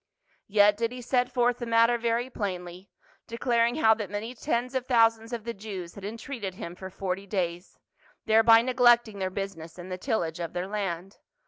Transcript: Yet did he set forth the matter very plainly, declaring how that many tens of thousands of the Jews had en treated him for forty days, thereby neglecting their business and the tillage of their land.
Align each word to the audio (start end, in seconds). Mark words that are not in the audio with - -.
Yet 0.47 0.77
did 0.77 0.91
he 0.91 0.99
set 0.99 1.31
forth 1.31 1.59
the 1.59 1.67
matter 1.67 1.95
very 1.99 2.27
plainly, 2.27 2.89
declaring 3.27 3.75
how 3.75 3.93
that 3.93 4.09
many 4.09 4.33
tens 4.33 4.73
of 4.73 4.87
thousands 4.87 5.31
of 5.31 5.43
the 5.43 5.53
Jews 5.53 5.93
had 5.93 6.03
en 6.03 6.17
treated 6.17 6.55
him 6.55 6.73
for 6.73 6.89
forty 6.89 7.27
days, 7.27 7.77
thereby 8.25 8.63
neglecting 8.63 9.19
their 9.19 9.29
business 9.29 9.77
and 9.77 9.91
the 9.91 9.99
tillage 9.99 10.39
of 10.39 10.53
their 10.53 10.65
land. 10.65 11.19